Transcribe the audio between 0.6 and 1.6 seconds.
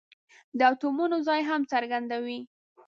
اتومونو ځای